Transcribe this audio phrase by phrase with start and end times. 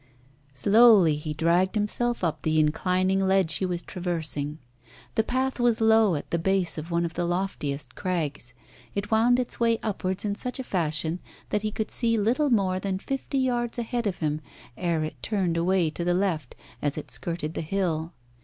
[0.55, 4.57] Slowly he dragged himself up the inclining ledge he was traversing.
[5.13, 8.55] The path was low at the base of one of the loftiest crags.
[8.95, 11.19] It wound its way upwards in such a fashion
[11.49, 14.41] that he could see little more than fifty yards ahead of him
[14.75, 18.11] ere it turned away to the left as it skirted the hill.